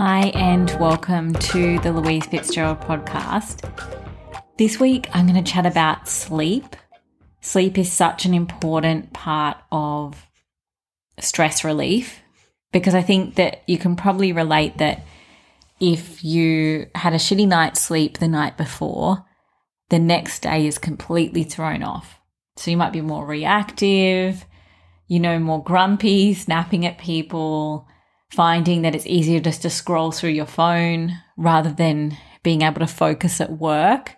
Hi, 0.00 0.28
and 0.28 0.70
welcome 0.78 1.32
to 1.32 1.80
the 1.80 1.90
Louise 1.90 2.24
Fitzgerald 2.24 2.78
podcast. 2.78 3.68
This 4.56 4.78
week, 4.78 5.08
I'm 5.12 5.26
going 5.26 5.42
to 5.42 5.52
chat 5.52 5.66
about 5.66 6.08
sleep. 6.08 6.76
Sleep 7.40 7.76
is 7.76 7.90
such 7.90 8.24
an 8.24 8.32
important 8.32 9.12
part 9.12 9.56
of 9.72 10.24
stress 11.18 11.64
relief 11.64 12.20
because 12.70 12.94
I 12.94 13.02
think 13.02 13.34
that 13.34 13.64
you 13.66 13.76
can 13.76 13.96
probably 13.96 14.30
relate 14.30 14.78
that 14.78 15.04
if 15.80 16.22
you 16.22 16.86
had 16.94 17.12
a 17.12 17.16
shitty 17.16 17.48
night's 17.48 17.80
sleep 17.80 18.18
the 18.18 18.28
night 18.28 18.56
before, 18.56 19.24
the 19.88 19.98
next 19.98 20.42
day 20.42 20.64
is 20.68 20.78
completely 20.78 21.42
thrown 21.42 21.82
off. 21.82 22.20
So 22.56 22.70
you 22.70 22.76
might 22.76 22.92
be 22.92 23.00
more 23.00 23.26
reactive, 23.26 24.44
you 25.08 25.18
know, 25.18 25.40
more 25.40 25.60
grumpy, 25.60 26.34
snapping 26.34 26.86
at 26.86 26.98
people, 26.98 27.88
finding 28.30 28.82
that 28.82 28.94
it's 28.94 29.06
easier 29.06 29.40
just 29.40 29.62
to 29.62 29.70
scroll 29.70 30.12
through 30.12 30.30
your 30.30 30.46
phone 30.46 31.18
rather 31.36 31.72
than 31.72 32.16
being 32.42 32.62
able 32.62 32.80
to 32.80 32.86
focus 32.86 33.40
at 33.40 33.58
work. 33.58 34.16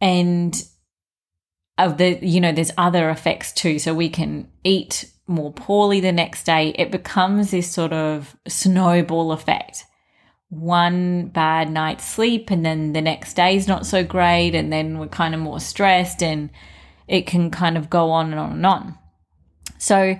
And 0.00 0.62
of 1.78 1.96
the, 1.96 2.18
you 2.24 2.40
know, 2.40 2.52
there's 2.52 2.72
other 2.76 3.08
effects 3.10 3.52
too. 3.52 3.78
So 3.78 3.94
we 3.94 4.10
can 4.10 4.50
eat 4.64 5.10
more 5.26 5.52
poorly 5.52 6.00
the 6.00 6.12
next 6.12 6.44
day. 6.44 6.74
It 6.76 6.90
becomes 6.90 7.50
this 7.50 7.70
sort 7.70 7.92
of 7.92 8.36
snowball 8.46 9.32
effect. 9.32 9.86
One 10.48 11.28
bad 11.28 11.70
night's 11.70 12.04
sleep, 12.04 12.50
and 12.50 12.66
then 12.66 12.92
the 12.92 13.00
next 13.00 13.34
day 13.34 13.54
is 13.54 13.68
not 13.68 13.86
so 13.86 14.02
great, 14.02 14.56
and 14.56 14.72
then 14.72 14.98
we're 14.98 15.06
kind 15.06 15.32
of 15.32 15.40
more 15.40 15.60
stressed, 15.60 16.24
and 16.24 16.50
it 17.06 17.28
can 17.28 17.52
kind 17.52 17.78
of 17.78 17.88
go 17.88 18.10
on 18.10 18.32
and 18.32 18.40
on 18.40 18.52
and 18.52 18.66
on. 18.66 18.98
So 19.78 20.16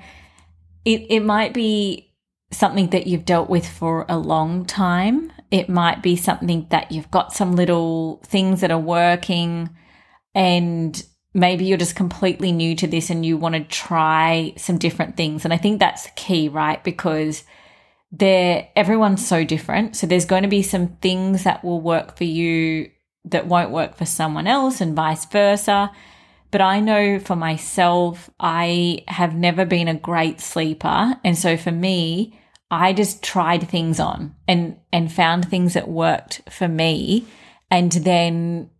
it, 0.85 1.07
it 1.10 1.24
might 1.24 1.52
be 1.52 2.09
something 2.50 2.90
that 2.90 3.06
you've 3.06 3.24
dealt 3.24 3.48
with 3.48 3.68
for 3.68 4.04
a 4.09 4.18
long 4.18 4.64
time. 4.64 5.32
It 5.51 5.68
might 5.68 6.02
be 6.02 6.16
something 6.16 6.66
that 6.70 6.90
you've 6.90 7.10
got 7.10 7.32
some 7.32 7.52
little 7.52 8.20
things 8.24 8.60
that 8.60 8.70
are 8.70 8.79
working 8.79 9.70
and 10.34 11.02
maybe 11.32 11.65
you're 11.65 11.79
just 11.79 11.96
completely 11.96 12.52
new 12.52 12.74
to 12.76 12.87
this 12.87 13.10
and 13.10 13.24
you 13.24 13.37
want 13.37 13.54
to 13.54 13.65
try 13.65 14.52
some 14.57 14.79
different 14.79 15.16
things. 15.16 15.45
And 15.45 15.54
I 15.54 15.57
think 15.57 15.79
that's 15.79 16.09
key, 16.16 16.48
right? 16.48 16.82
Because 16.82 17.45
they're 18.12 18.68
everyone's 18.74 19.26
so 19.26 19.45
different. 19.45 19.96
So 19.96 20.07
there's 20.07 20.24
going 20.24 20.42
to 20.42 20.48
be 20.48 20.62
some 20.62 20.88
things 20.96 21.45
that 21.45 21.62
will 21.64 21.80
work 21.80 22.16
for 22.16 22.24
you 22.24 22.90
that 23.26 23.46
won't 23.46 23.70
work 23.70 23.96
for 23.96 24.07
someone 24.07 24.46
else 24.46 24.80
and 24.80 24.96
vice 24.96 25.24
versa. 25.26 25.92
But 26.51 26.60
I 26.60 26.80
know 26.80 27.20
for 27.20 27.37
myself, 27.37 28.29
I 28.40 29.04
have 29.07 29.35
never 29.35 29.64
been 29.64 29.87
a 29.87 29.95
great 29.95 30.40
sleeper. 30.40 31.14
And 31.23 31.38
so 31.38 31.57
for 31.57 31.70
me, 31.70 32.40
I 32.71 32.93
just 32.93 33.23
tried 33.23 33.68
things 33.68 33.99
on 33.99 34.35
and, 34.46 34.79
and 34.93 35.13
found 35.13 35.49
things 35.49 35.74
that 35.74 35.88
worked 35.88 36.43
for 36.49 36.68
me. 36.68 37.26
And 37.71 37.90
then 37.90 38.71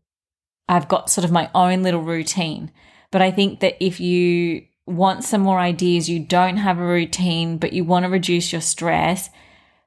I've 0.69 0.88
got 0.88 1.10
sort 1.10 1.24
of 1.24 1.33
my 1.33 1.50
own 1.55 1.83
little 1.83 2.02
routine. 2.02 2.70
But 3.11 3.22
I 3.22 3.33
think 3.33 3.61
that 3.61 3.77
if 3.84 3.98
you 3.98 4.64
want 4.86 5.24
some 5.24 5.41
more 5.41 5.58
ideas, 5.58 6.08
you 6.08 6.20
don't 6.20 6.58
have 6.58 6.78
a 6.78 6.86
routine, 6.86 7.58
but 7.58 7.72
you 7.72 7.84
want 7.84 8.05
to 8.05 8.11
reduce 8.11 8.52
your 8.52 8.61
stress, 8.61 9.30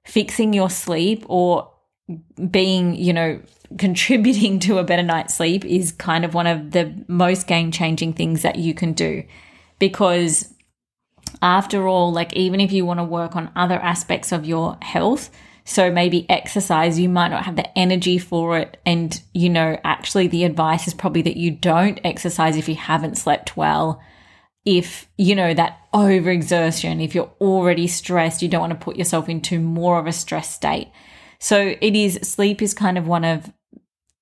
fixing 0.05 0.53
your 0.53 0.69
sleep 0.69 1.23
or 1.27 1.71
being, 2.49 2.95
you 2.95 3.13
know, 3.13 3.41
contributing 3.77 4.59
to 4.59 4.77
a 4.77 4.83
better 4.83 5.01
night's 5.01 5.33
sleep 5.33 5.65
is 5.65 5.91
kind 5.91 6.25
of 6.25 6.33
one 6.33 6.45
of 6.45 6.71
the 6.71 6.93
most 7.07 7.47
game 7.47 7.71
changing 7.71 8.13
things 8.13 8.41
that 8.41 8.57
you 8.57 8.73
can 8.73 8.93
do. 8.93 9.23
Because 9.79 10.52
after 11.41 11.87
all, 11.87 12.11
like, 12.11 12.33
even 12.33 12.59
if 12.59 12.71
you 12.71 12.85
want 12.85 12.99
to 12.99 13.03
work 13.03 13.35
on 13.35 13.51
other 13.55 13.75
aspects 13.75 14.31
of 14.31 14.45
your 14.45 14.77
health, 14.81 15.29
so 15.65 15.89
maybe 15.89 16.29
exercise, 16.29 16.99
you 16.99 17.07
might 17.07 17.29
not 17.29 17.45
have 17.45 17.55
the 17.55 17.77
energy 17.77 18.17
for 18.17 18.57
it. 18.57 18.81
And, 18.85 19.21
you 19.33 19.49
know, 19.49 19.77
actually, 19.83 20.27
the 20.27 20.43
advice 20.43 20.87
is 20.87 20.93
probably 20.93 21.21
that 21.23 21.37
you 21.37 21.51
don't 21.51 21.99
exercise 22.03 22.57
if 22.57 22.67
you 22.67 22.75
haven't 22.75 23.17
slept 23.17 23.55
well. 23.55 24.01
If, 24.65 25.07
you 25.17 25.35
know, 25.35 25.53
that 25.53 25.79
overexertion, 25.93 27.03
if 27.03 27.15
you're 27.15 27.31
already 27.39 27.87
stressed, 27.87 28.41
you 28.41 28.49
don't 28.49 28.61
want 28.61 28.73
to 28.73 28.83
put 28.83 28.97
yourself 28.97 29.29
into 29.29 29.59
more 29.59 29.99
of 29.99 30.07
a 30.07 30.11
stress 30.11 30.53
state. 30.53 30.91
So 31.39 31.75
it 31.79 31.95
is, 31.95 32.19
sleep 32.23 32.61
is 32.61 32.73
kind 32.73 32.97
of 32.97 33.07
one 33.07 33.23
of 33.23 33.51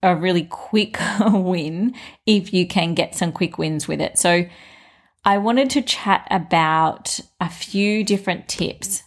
a 0.04 0.16
really 0.16 0.44
quick 0.44 0.98
win 1.20 1.96
if 2.26 2.54
you 2.54 2.68
can 2.68 2.94
get 2.94 3.16
some 3.16 3.32
quick 3.32 3.58
wins 3.58 3.88
with 3.88 4.02
it. 4.02 4.18
So 4.18 4.46
I 5.24 5.38
wanted 5.38 5.70
to 5.72 5.82
chat 5.82 6.28
about 6.32 7.20
a 7.40 7.50
few 7.50 8.04
different 8.04 8.48
tips. 8.48 9.04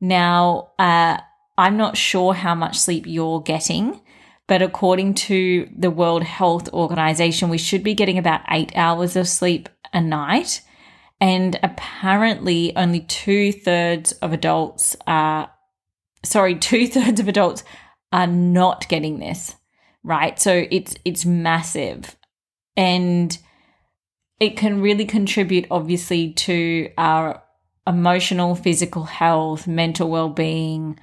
Now, 0.00 0.70
uh, 0.78 1.18
I'm 1.56 1.76
not 1.76 1.96
sure 1.96 2.34
how 2.34 2.54
much 2.54 2.78
sleep 2.78 3.04
you're 3.06 3.40
getting, 3.40 4.00
but 4.46 4.62
according 4.62 5.14
to 5.14 5.68
the 5.76 5.90
World 5.90 6.22
Health 6.22 6.72
Organization, 6.72 7.48
we 7.48 7.58
should 7.58 7.82
be 7.82 7.94
getting 7.94 8.16
about 8.16 8.40
eight 8.50 8.72
hours 8.76 9.16
of 9.16 9.28
sleep 9.28 9.68
a 9.92 10.00
night. 10.00 10.62
And 11.20 11.58
apparently, 11.62 12.74
only 12.76 13.00
two 13.00 13.52
thirds 13.52 14.12
of 14.12 14.32
adults 14.32 14.96
are, 15.06 15.50
sorry, 16.24 16.54
two 16.58 16.86
thirds 16.86 17.20
of 17.20 17.28
adults 17.28 17.64
are 18.12 18.26
not 18.26 18.88
getting 18.88 19.18
this 19.18 19.56
right? 20.08 20.40
So 20.40 20.66
it's 20.70 20.94
it's 21.04 21.24
massive. 21.24 22.16
And 22.76 23.36
it 24.40 24.56
can 24.56 24.80
really 24.80 25.04
contribute 25.04 25.66
obviously 25.70 26.32
to 26.32 26.90
our 26.96 27.42
emotional, 27.86 28.54
physical 28.54 29.04
health, 29.04 29.66
mental 29.66 30.10
well-being 30.10 30.98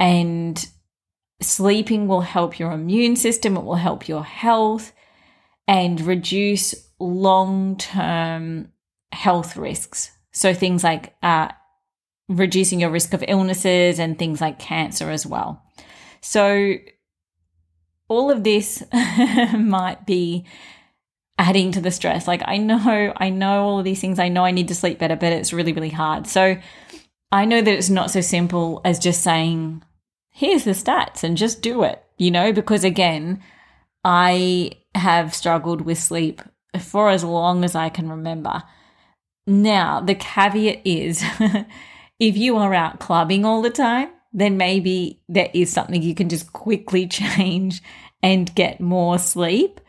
and 0.00 0.66
sleeping 1.40 2.08
will 2.08 2.22
help 2.22 2.58
your 2.58 2.72
immune 2.72 3.16
system, 3.16 3.56
it 3.56 3.64
will 3.64 3.76
help 3.76 4.08
your 4.08 4.24
health 4.24 4.92
and 5.68 6.00
reduce 6.00 6.74
long-term 6.98 8.72
health 9.12 9.56
risks. 9.56 10.10
So 10.32 10.54
things 10.54 10.82
like 10.82 11.14
uh, 11.22 11.48
reducing 12.28 12.80
your 12.80 12.90
risk 12.90 13.12
of 13.12 13.24
illnesses 13.28 13.98
and 13.98 14.18
things 14.18 14.40
like 14.40 14.58
cancer 14.58 15.10
as 15.10 15.26
well. 15.26 15.62
So 16.20 16.74
all 18.08 18.30
of 18.30 18.44
this 18.44 18.82
might 19.54 20.06
be 20.06 20.46
adding 21.38 21.72
to 21.72 21.80
the 21.80 21.90
stress. 21.90 22.28
Like 22.28 22.42
I 22.44 22.58
know, 22.58 23.12
I 23.16 23.30
know 23.30 23.64
all 23.64 23.78
of 23.78 23.84
these 23.84 24.00
things. 24.00 24.18
I 24.18 24.28
know 24.28 24.44
I 24.44 24.50
need 24.50 24.68
to 24.68 24.74
sleep 24.74 24.98
better, 24.98 25.16
but 25.16 25.32
it's 25.32 25.52
really, 25.52 25.72
really 25.72 25.90
hard. 25.90 26.26
So 26.26 26.56
I 27.30 27.44
know 27.44 27.62
that 27.62 27.74
it's 27.74 27.90
not 27.90 28.10
so 28.10 28.20
simple 28.20 28.80
as 28.84 28.98
just 28.98 29.22
saying, 29.22 29.82
here's 30.30 30.64
the 30.64 30.72
stats 30.72 31.24
and 31.24 31.36
just 31.36 31.62
do 31.62 31.82
it, 31.82 32.02
you 32.18 32.30
know, 32.30 32.52
because 32.52 32.84
again, 32.84 33.42
I 34.04 34.72
have 34.94 35.34
struggled 35.34 35.82
with 35.82 35.98
sleep 35.98 36.42
for 36.80 37.10
as 37.10 37.24
long 37.24 37.64
as 37.64 37.74
I 37.74 37.88
can 37.88 38.08
remember. 38.08 38.62
Now, 39.46 40.00
the 40.00 40.14
caveat 40.14 40.80
is 40.84 41.24
if 42.18 42.36
you 42.36 42.56
are 42.56 42.74
out 42.74 43.00
clubbing 43.00 43.44
all 43.44 43.62
the 43.62 43.70
time, 43.70 44.10
then 44.32 44.56
maybe 44.56 45.22
there 45.28 45.50
is 45.52 45.72
something 45.72 46.02
you 46.02 46.14
can 46.14 46.28
just 46.28 46.52
quickly 46.52 47.06
change 47.08 47.82
and 48.22 48.54
get 48.54 48.80
more 48.80 49.18
sleep. 49.18 49.80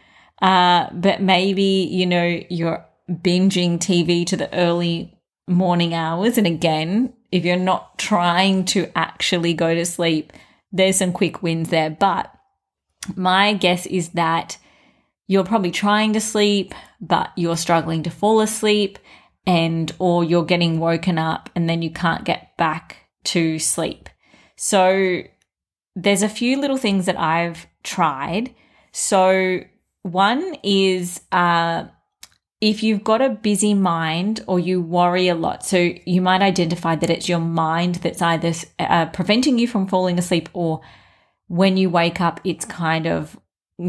Uh, 0.43 0.89
but 0.91 1.21
maybe, 1.21 1.87
you 1.89 2.05
know, 2.05 2.41
you're 2.49 2.85
binging 3.09 3.77
TV 3.79 4.25
to 4.27 4.35
the 4.35 4.53
early 4.53 5.17
morning 5.47 5.93
hours. 5.93 6.37
And 6.37 6.45
again, 6.45 7.13
if 7.31 7.45
you're 7.45 7.55
not 7.55 7.97
trying 7.97 8.65
to 8.65 8.91
actually 8.93 9.53
go 9.53 9.73
to 9.73 9.85
sleep, 9.85 10.33
there's 10.73 10.97
some 10.97 11.13
quick 11.13 11.41
wins 11.41 11.69
there. 11.69 11.89
But 11.89 12.29
my 13.15 13.53
guess 13.53 13.85
is 13.85 14.09
that 14.09 14.57
you're 15.27 15.45
probably 15.45 15.71
trying 15.71 16.11
to 16.11 16.19
sleep, 16.19 16.73
but 16.99 17.31
you're 17.37 17.55
struggling 17.55 18.03
to 18.03 18.09
fall 18.09 18.41
asleep 18.41 18.99
and 19.47 19.93
or 19.97 20.25
you're 20.25 20.43
getting 20.43 20.77
woken 20.77 21.17
up 21.17 21.49
and 21.55 21.69
then 21.69 21.81
you 21.81 21.89
can't 21.89 22.25
get 22.25 22.55
back 22.57 22.97
to 23.23 23.59
sleep. 23.59 24.09
So 24.57 25.21
there's 25.95 26.21
a 26.21 26.27
few 26.29 26.59
little 26.59 26.77
things 26.77 27.05
that 27.05 27.17
I've 27.17 27.65
tried. 27.83 28.53
So 28.91 29.61
one 30.03 30.55
is 30.63 31.21
uh, 31.31 31.85
if 32.61 32.83
you've 32.83 33.03
got 33.03 33.21
a 33.21 33.29
busy 33.29 33.73
mind 33.73 34.43
or 34.47 34.59
you 34.59 34.81
worry 34.81 35.27
a 35.27 35.35
lot, 35.35 35.65
so 35.65 35.91
you 36.05 36.21
might 36.21 36.41
identify 36.41 36.95
that 36.95 37.09
it's 37.09 37.27
your 37.27 37.39
mind 37.39 37.95
that's 37.95 38.21
either 38.21 38.53
uh, 38.79 39.07
preventing 39.07 39.57
you 39.57 39.67
from 39.67 39.87
falling 39.87 40.19
asleep 40.19 40.49
or 40.53 40.81
when 41.47 41.77
you 41.77 41.89
wake 41.89 42.21
up, 42.21 42.39
it's 42.43 42.65
kind 42.65 43.05
of 43.05 43.37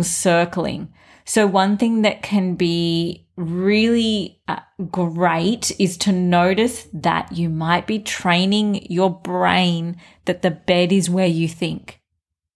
circling. 0.02 0.92
So, 1.24 1.46
one 1.46 1.78
thing 1.78 2.02
that 2.02 2.22
can 2.22 2.54
be 2.54 3.26
really 3.36 4.42
uh, 4.46 4.60
great 4.90 5.72
is 5.80 5.96
to 5.98 6.12
notice 6.12 6.86
that 6.92 7.32
you 7.32 7.48
might 7.48 7.86
be 7.86 7.98
training 7.98 8.86
your 8.90 9.10
brain 9.10 9.96
that 10.26 10.42
the 10.42 10.50
bed 10.50 10.92
is 10.92 11.08
where 11.08 11.26
you 11.26 11.48
think. 11.48 12.00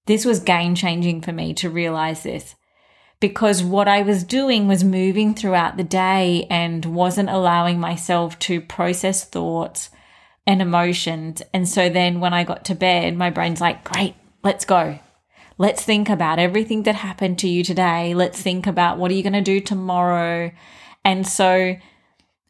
This 0.07 0.25
was 0.25 0.41
game 0.41 0.75
changing 0.75 1.23
for 1.23 1.33
me 1.33 1.55
to 1.55 1.71
realize 1.71 2.23
this 2.23 2.55
because 3.21 3.63
what 3.63 3.89
I 3.89 4.03
was 4.03 4.23
doing 4.23 4.69
was 4.69 4.85
moving 4.85 5.35
throughout 5.35 5.77
the 5.77 5.85
day 5.85 6.47
and 6.49 6.85
wasn't 6.85 7.31
allowing 7.31 7.81
myself 7.81 8.39
to 8.41 8.61
process 8.61 9.25
thoughts 9.25 9.91
and 10.47 10.63
emotions. 10.63 11.43
And 11.53 11.69
so 11.69 11.89
then 11.89 12.21
when 12.21 12.33
I 12.33 12.45
got 12.45 12.65
to 12.67 12.75
bed, 12.75 13.17
my 13.17 13.31
brain's 13.31 13.61
like, 13.61 13.85
great, 13.85 14.15
let's 14.43 14.65
go. 14.65 14.99
Let's 15.59 15.83
think 15.83 16.09
about 16.09 16.39
everything 16.39 16.85
that 16.85 16.95
happened 16.95 17.41
to 17.41 17.49
you 17.49 17.65
today. 17.65 18.15
Let's 18.15 18.41
think 18.41 18.67
about 18.67 18.99
what 18.99 19.11
are 19.11 19.15
you 19.15 19.25
going 19.25 19.33
to 19.33 19.41
do 19.41 19.61
tomorrow. 19.61 20.53
And 21.05 21.27
so 21.27 21.77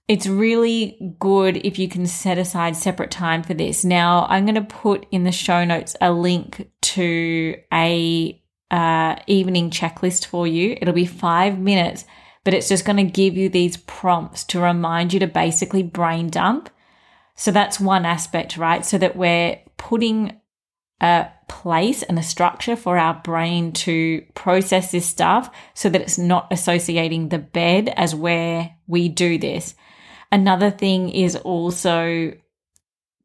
it's 0.06 0.26
really 0.26 1.16
good 1.18 1.56
if 1.58 1.78
you 1.78 1.88
can 1.88 2.06
set 2.06 2.36
aside 2.36 2.76
separate 2.76 3.10
time 3.10 3.42
for 3.42 3.54
this. 3.54 3.84
Now, 3.84 4.26
I'm 4.28 4.44
going 4.44 4.54
to 4.54 4.62
put 4.62 5.06
in 5.10 5.24
the 5.24 5.32
show 5.32 5.64
notes 5.64 5.96
a 6.02 6.12
link 6.12 6.70
to 6.82 7.56
a 7.72 8.42
uh, 8.70 9.16
evening 9.26 9.70
checklist 9.70 10.26
for 10.26 10.46
you. 10.46 10.76
It'll 10.80 10.94
be 10.94 11.06
five 11.06 11.58
minutes, 11.58 12.04
but 12.44 12.54
it's 12.54 12.68
just 12.68 12.84
going 12.84 12.96
to 12.96 13.04
give 13.04 13.36
you 13.36 13.48
these 13.48 13.76
prompts 13.76 14.44
to 14.44 14.60
remind 14.60 15.12
you 15.12 15.20
to 15.20 15.26
basically 15.26 15.82
brain 15.82 16.28
dump. 16.28 16.70
So 17.34 17.50
that's 17.50 17.80
one 17.80 18.04
aspect, 18.04 18.56
right? 18.56 18.84
So 18.84 18.98
that 18.98 19.16
we're 19.16 19.60
putting 19.76 20.40
a 21.00 21.28
place 21.48 22.02
and 22.02 22.18
a 22.18 22.22
structure 22.22 22.76
for 22.76 22.98
our 22.98 23.14
brain 23.14 23.72
to 23.72 24.22
process 24.34 24.90
this 24.90 25.06
stuff 25.06 25.54
so 25.74 25.88
that 25.88 26.00
it's 26.00 26.18
not 26.18 26.48
associating 26.50 27.28
the 27.28 27.38
bed 27.38 27.92
as 27.96 28.14
where 28.14 28.74
we 28.86 29.08
do 29.08 29.38
this. 29.38 29.74
Another 30.30 30.70
thing 30.70 31.08
is 31.08 31.36
also 31.36 32.32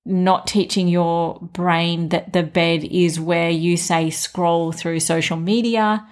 not 0.05 0.47
teaching 0.47 0.87
your 0.87 1.39
brain 1.39 2.09
that 2.09 2.33
the 2.33 2.43
bed 2.43 2.83
is 2.83 3.19
where 3.19 3.49
you 3.49 3.77
say 3.77 4.09
scroll 4.09 4.71
through 4.71 4.99
social 4.99 5.37
media. 5.37 6.05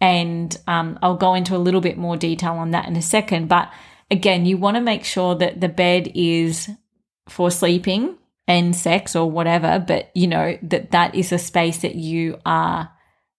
And 0.00 0.56
um, 0.66 0.98
I'll 1.02 1.16
go 1.16 1.34
into 1.34 1.56
a 1.56 1.58
little 1.58 1.80
bit 1.80 1.96
more 1.96 2.16
detail 2.16 2.54
on 2.54 2.72
that 2.72 2.86
in 2.86 2.96
a 2.96 3.02
second. 3.02 3.48
But 3.48 3.72
again, 4.10 4.46
you 4.46 4.58
want 4.58 4.76
to 4.76 4.80
make 4.80 5.04
sure 5.04 5.34
that 5.36 5.60
the 5.60 5.68
bed 5.68 6.10
is 6.14 6.68
for 7.28 7.50
sleeping 7.50 8.16
and 8.48 8.76
sex 8.76 9.16
or 9.16 9.30
whatever, 9.30 9.82
but 9.84 10.10
you 10.14 10.26
know, 10.26 10.58
that 10.62 10.92
that 10.92 11.14
is 11.14 11.32
a 11.32 11.38
space 11.38 11.78
that 11.78 11.96
you 11.96 12.38
are 12.46 12.90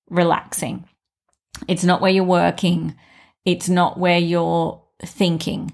relaxing. 0.10 0.86
It's 1.68 1.84
not 1.84 2.02
where 2.02 2.12
you're 2.12 2.24
working. 2.24 2.96
It's 3.46 3.70
not 3.70 3.98
where 3.98 4.20
you're 4.20 4.84
thinking. 5.04 5.74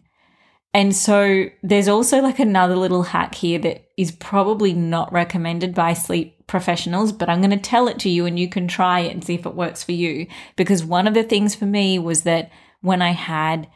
And 0.74 0.96
so 0.96 1.46
there's 1.62 1.88
also 1.88 2.22
like 2.22 2.40
another 2.40 2.76
little 2.76 3.04
hack 3.04 3.36
here 3.36 3.60
that 3.60 3.83
is 3.96 4.12
probably 4.12 4.74
not 4.74 5.14
recommended 5.14 5.76
by 5.76 5.94
sleep 5.94 6.48
professionals, 6.48 7.12
but 7.12 7.30
I'm 7.30 7.42
going 7.42 7.52
to 7.52 7.58
tell 7.58 7.88
it 7.88 8.00
to 8.00 8.10
you 8.10 8.26
and 8.26 8.40
you 8.40 8.50
can 8.50 8.68
try 8.68 9.02
it 9.02 9.14
and 9.14 9.24
see 9.24 9.36
if 9.36 9.46
it 9.46 9.56
works 9.56 9.84
for 9.84 9.92
you. 9.92 10.28
Because 10.56 10.84
one 10.84 11.08
of 11.08 11.14
the 11.14 11.24
things 11.24 11.54
for 11.54 11.66
me 11.66 12.00
was 12.00 12.24
that 12.24 12.52
when 12.82 13.02
I 13.02 13.12
had 13.12 13.68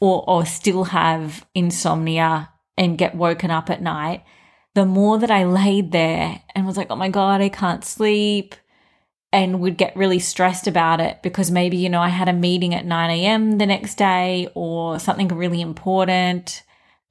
or, 0.00 0.24
or 0.28 0.46
still 0.46 0.84
have 0.84 1.46
insomnia 1.54 2.50
and 2.76 2.98
get 2.98 3.14
woken 3.14 3.50
up 3.50 3.68
at 3.68 3.82
night, 3.82 4.24
the 4.74 4.86
more 4.86 5.18
that 5.18 5.30
I 5.30 5.44
laid 5.44 5.92
there 5.92 6.42
and 6.54 6.66
was 6.66 6.76
like, 6.76 6.90
oh 6.90 6.96
my 6.96 7.08
God, 7.08 7.40
I 7.40 7.48
can't 7.48 7.84
sleep 7.84 8.54
and 9.32 9.60
would 9.60 9.76
get 9.76 9.96
really 9.96 10.18
stressed 10.18 10.66
about 10.66 11.00
it 11.00 11.22
because 11.22 11.50
maybe, 11.50 11.76
you 11.76 11.90
know, 11.90 12.00
I 12.00 12.08
had 12.08 12.28
a 12.28 12.32
meeting 12.32 12.74
at 12.74 12.86
9 12.86 13.10
a.m. 13.10 13.58
the 13.58 13.66
next 13.66 13.96
day 13.96 14.48
or 14.54 14.98
something 14.98 15.28
really 15.28 15.60
important. 15.60 16.62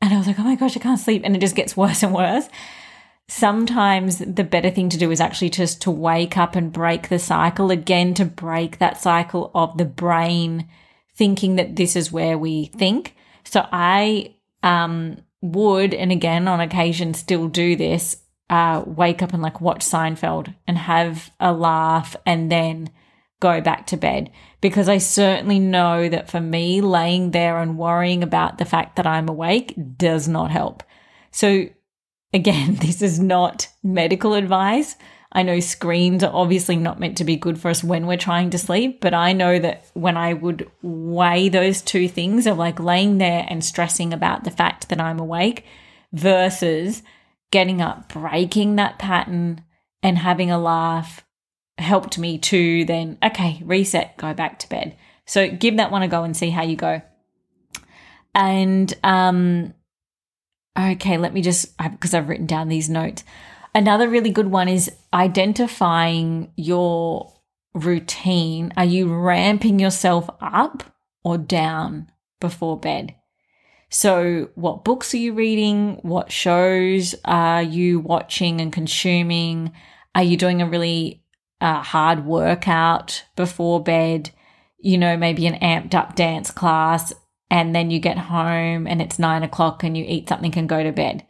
And 0.02 0.14
I 0.14 0.18
was 0.18 0.28
like, 0.28 0.40
oh 0.40 0.44
my 0.44 0.56
gosh, 0.56 0.78
I 0.78 0.80
can't 0.80 1.00
sleep. 1.00 1.24
And 1.26 1.36
it 1.36 1.40
just 1.40 1.56
gets 1.56 1.76
worse 1.78 2.04
and 2.04 2.14
worse. 2.14 2.48
Sometimes 3.28 4.20
the 4.20 4.44
better 4.44 4.70
thing 4.70 4.90
to 4.90 4.98
do 4.98 5.12
is 5.12 5.20
actually 5.20 5.50
just 5.50 5.82
to 5.82 5.92
wake 5.92 6.38
up 6.38 6.56
and 6.56 6.72
break 6.72 7.10
the 7.10 7.20
cycle 7.20 7.72
again, 7.72 8.14
to 8.14 8.26
break 8.26 8.78
that 8.78 9.02
cycle 9.02 9.52
of 9.54 9.78
the 9.78 9.86
brain 9.86 10.68
thinking 11.16 11.56
that 11.56 11.76
this 11.76 11.96
is 11.96 12.12
where 12.12 12.38
we 12.38 12.66
think. 12.66 13.16
So 13.44 13.68
I 13.72 14.36
um, 14.64 15.18
would, 15.42 15.94
and 15.94 16.12
again, 16.12 16.48
on 16.48 16.62
occasion, 16.62 17.14
still 17.14 17.48
do 17.48 17.76
this 17.76 18.18
uh, 18.50 18.84
wake 18.86 19.22
up 19.22 19.34
and 19.34 19.44
like 19.44 19.60
watch 19.60 19.82
Seinfeld 19.82 20.54
and 20.68 20.78
have 20.78 21.32
a 21.40 21.52
laugh 21.52 22.16
and 22.26 22.52
then 22.52 22.90
go 23.40 23.62
back 23.62 23.88
to 23.88 23.98
bed. 23.98 24.32
Because 24.60 24.90
I 24.90 24.98
certainly 24.98 25.60
know 25.60 26.10
that 26.10 26.30
for 26.30 26.40
me, 26.40 26.82
laying 26.82 27.32
there 27.32 27.60
and 27.60 27.78
worrying 27.78 28.24
about 28.24 28.58
the 28.58 28.66
fact 28.66 28.96
that 28.96 29.06
I'm 29.06 29.30
awake 29.30 29.76
does 29.98 30.28
not 30.28 30.50
help. 30.52 30.84
So, 31.32 31.68
again, 32.34 32.76
this 32.82 33.02
is 33.02 33.20
not 33.20 33.68
medical 33.84 34.34
advice. 34.34 34.96
I 35.32 35.44
know 35.44 35.60
screens 35.60 36.24
are 36.24 36.34
obviously 36.34 36.78
not 36.78 37.00
meant 37.00 37.18
to 37.18 37.24
be 37.24 37.36
good 37.36 37.60
for 37.60 37.70
us 37.70 37.84
when 37.84 38.08
we're 38.08 38.18
trying 38.18 38.50
to 38.52 38.58
sleep, 38.58 39.02
but 39.02 39.14
I 39.14 39.34
know 39.34 39.60
that 39.60 39.86
when 39.94 40.16
I 40.16 40.34
would 40.34 40.70
weigh 40.82 41.50
those 41.50 41.82
two 41.82 42.08
things 42.08 42.48
of 42.48 42.58
like 42.58 42.80
laying 42.80 43.18
there 43.18 43.46
and 43.50 43.64
stressing 43.64 44.14
about 44.14 44.46
the 44.46 44.52
fact 44.52 44.90
that 44.90 45.02
I'm 45.02 45.20
awake 45.20 45.66
versus 46.14 47.04
getting 47.52 47.82
up, 47.82 48.14
breaking 48.14 48.78
that 48.78 49.00
pattern, 49.00 49.64
and 50.02 50.18
having 50.18 50.50
a 50.50 50.58
laugh 50.58 51.26
helped 51.78 52.18
me 52.18 52.38
to 52.38 52.86
then, 52.86 53.18
okay, 53.24 53.62
reset, 53.64 54.18
go 54.18 54.34
back 54.34 54.60
to 54.60 54.70
bed. 54.70 54.96
So 55.26 55.50
give 55.50 55.78
that 55.78 55.92
one 55.92 56.02
a 56.02 56.08
go 56.08 56.24
and 56.24 56.36
see 56.36 56.50
how 56.50 56.64
you 56.64 56.76
go. 56.76 57.02
And, 58.34 58.94
um, 59.04 59.74
okay, 60.78 61.18
let 61.18 61.34
me 61.34 61.42
just, 61.42 61.76
because 61.78 62.14
I've 62.14 62.30
written 62.30 62.46
down 62.46 62.70
these 62.70 62.90
notes. 62.90 63.24
Another 63.74 64.08
really 64.08 64.30
good 64.30 64.50
one 64.50 64.68
is 64.68 64.92
identifying 65.14 66.52
your 66.56 67.34
routine. 67.74 68.74
Are 68.78 68.86
you 68.86 69.14
ramping 69.14 69.80
yourself 69.80 70.30
up 70.42 70.84
or 71.24 71.38
down 71.38 72.12
before 72.40 72.80
bed? 72.80 73.16
So, 73.90 74.50
what 74.56 74.84
books 74.84 75.14
are 75.14 75.18
you 75.18 75.34
reading? 75.34 76.00
What 76.02 76.32
shows 76.32 77.16
are 77.24 77.62
you 77.62 78.00
watching 78.00 78.60
and 78.60 78.74
consuming? 78.74 79.72
Are 80.14 80.24
you 80.24 80.36
doing 80.36 80.62
a 80.62 80.70
really 80.70 81.24
uh, 81.62 81.82
hard 81.82 82.26
workout 82.26 83.24
before 83.36 83.84
bed? 83.84 84.32
You 84.80 84.98
know, 84.98 85.18
maybe 85.18 85.48
an 85.48 85.60
amped 85.60 85.96
up 85.96 86.16
dance 86.16 86.52
class, 86.52 87.14
and 87.50 87.76
then 87.76 87.92
you 87.92 88.00
get 88.00 88.18
home 88.18 88.88
and 88.88 89.02
it's 89.02 89.20
nine 89.20 89.44
o'clock 89.44 89.84
and 89.84 89.98
you 89.98 90.06
eat 90.08 90.30
something 90.30 90.56
and 90.58 90.70
go 90.70 90.84
to 90.84 90.92
bed. 90.92 91.26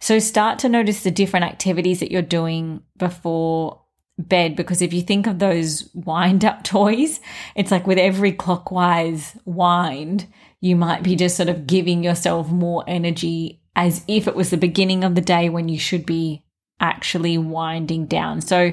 So, 0.00 0.18
start 0.18 0.58
to 0.60 0.68
notice 0.68 1.02
the 1.02 1.10
different 1.10 1.44
activities 1.44 2.00
that 2.00 2.10
you're 2.10 2.22
doing 2.22 2.82
before 2.96 3.82
bed 4.18 4.54
because 4.56 4.82
if 4.82 4.92
you 4.92 5.02
think 5.02 5.26
of 5.26 5.38
those 5.38 5.90
wind 5.94 6.44
up 6.44 6.64
toys, 6.64 7.20
it's 7.54 7.70
like 7.70 7.86
with 7.86 7.98
every 7.98 8.32
clockwise 8.32 9.36
wind, 9.44 10.26
you 10.60 10.76
might 10.76 11.02
be 11.02 11.16
just 11.16 11.36
sort 11.36 11.48
of 11.48 11.66
giving 11.66 12.02
yourself 12.02 12.50
more 12.50 12.84
energy 12.86 13.62
as 13.76 14.04
if 14.08 14.26
it 14.26 14.34
was 14.34 14.50
the 14.50 14.56
beginning 14.56 15.04
of 15.04 15.14
the 15.14 15.20
day 15.20 15.48
when 15.48 15.68
you 15.68 15.78
should 15.78 16.04
be 16.04 16.44
actually 16.80 17.38
winding 17.38 18.06
down. 18.06 18.40
So, 18.40 18.72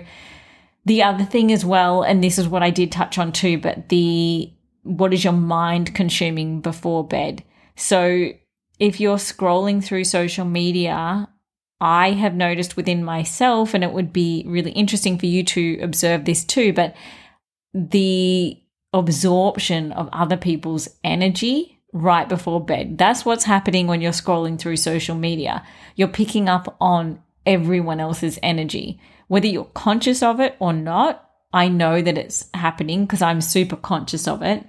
the 0.88 1.04
other 1.04 1.26
thing 1.26 1.52
as 1.52 1.66
well, 1.66 2.02
and 2.02 2.24
this 2.24 2.40
is 2.40 2.48
what 2.48 2.64
I 2.64 2.70
did 2.70 2.94
touch 2.94 3.18
on 3.18 3.34
too, 3.34 3.58
but 3.58 3.90
the 3.90 4.52
what 4.84 5.14
is 5.14 5.22
your 5.22 5.34
mind 5.34 5.94
consuming 5.94 6.62
before 6.62 7.06
bed? 7.06 7.44
So, 7.76 8.30
if 8.80 9.00
you're 9.00 9.18
scrolling 9.18 9.84
through 9.84 10.06
social 10.06 10.46
media, 10.46 11.28
I 11.82 12.12
have 12.12 12.36
noticed 12.36 12.78
within 12.78 13.04
myself, 13.04 13.74
and 13.74 13.84
it 13.84 13.92
would 13.92 14.14
be 14.14 14.46
really 14.48 14.72
interesting 14.72 15.20
for 15.20 15.26
you 15.26 15.44
to 15.44 15.80
observe 15.82 16.24
this 16.24 16.46
too, 16.46 16.72
but 16.72 16.96
the 17.74 18.58
absorption 18.94 19.92
of 19.92 20.08
other 20.14 20.38
people's 20.38 20.88
energy 21.04 21.82
right 21.92 22.30
before 22.30 22.64
bed. 22.64 22.98
That's 22.98 23.26
what's 23.26 23.44
happening 23.44 23.88
when 23.88 24.00
you're 24.00 24.14
scrolling 24.14 24.58
through 24.58 24.78
social 24.78 25.16
media. 25.16 25.66
You're 25.98 26.08
picking 26.08 26.48
up 26.48 26.78
on 26.80 27.22
everyone 27.46 28.00
else's 28.00 28.40
energy. 28.42 29.02
Whether 29.28 29.48
you're 29.48 29.66
conscious 29.66 30.24
of 30.24 30.40
it 30.40 30.56
or 30.60 30.74
not, 30.74 31.30
I 31.54 31.68
know 31.68 32.02
that 32.02 32.18
it's 32.18 32.50
happening 32.54 33.06
because 33.06 33.22
I'm 33.22 33.42
super 33.42 33.76
conscious 33.76 34.28
of 34.28 34.42
it. 34.42 34.66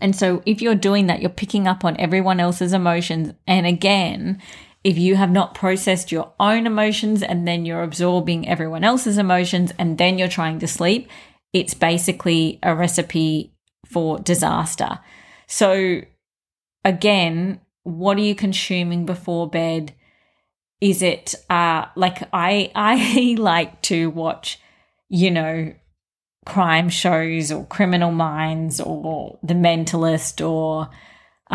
And 0.00 0.16
so 0.16 0.42
if 0.46 0.62
you're 0.62 0.74
doing 0.74 1.06
that, 1.06 1.20
you're 1.20 1.30
picking 1.30 1.66
up 1.66 1.84
on 1.84 1.98
everyone 1.98 2.40
else's 2.40 2.72
emotions. 2.72 3.32
And 3.46 3.66
again, 3.66 4.40
if 4.84 4.98
you 4.98 5.16
have 5.16 5.30
not 5.30 5.54
processed 5.54 6.10
your 6.10 6.32
own 6.40 6.66
emotions 6.66 7.22
and 7.22 7.46
then 7.46 7.64
you're 7.64 7.82
absorbing 7.82 8.48
everyone 8.48 8.84
else's 8.84 9.18
emotions 9.18 9.72
and 9.78 9.98
then 9.98 10.18
you're 10.18 10.28
trying 10.28 10.58
to 10.60 10.66
sleep, 10.66 11.08
it's 11.52 11.74
basically 11.74 12.58
a 12.62 12.74
recipe 12.74 13.54
for 13.86 14.18
disaster. 14.18 14.98
So 15.46 16.00
again, 16.84 17.60
what 17.82 18.16
are 18.16 18.22
you 18.22 18.34
consuming 18.34 19.06
before 19.06 19.48
bed? 19.48 19.94
Is 20.82 21.00
it 21.00 21.36
uh 21.48 21.86
like 21.94 22.28
I 22.32 22.72
I 22.74 23.36
like 23.38 23.80
to 23.82 24.10
watch, 24.10 24.58
you 25.08 25.30
know, 25.30 25.72
crime 26.44 26.88
shows 26.88 27.52
or 27.52 27.64
criminal 27.66 28.10
minds 28.10 28.80
or 28.80 29.38
the 29.44 29.54
mentalist 29.54 30.44
or 30.44 30.90